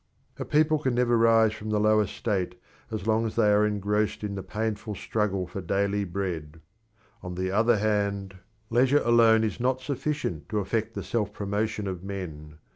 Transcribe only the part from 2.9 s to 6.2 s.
long as they are engrossed in the painful struggle for daily